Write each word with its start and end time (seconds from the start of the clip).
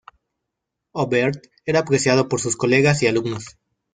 Aubert 0.93 1.45
era 1.63 1.77
apreciado 1.81 2.27
por 2.27 2.39
sus 2.41 2.55
colegas 2.57 3.03
y 3.03 3.07
alumnos. 3.07 3.59